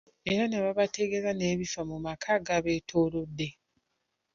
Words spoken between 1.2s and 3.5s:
n’ebifa mu maka agabetoolodde.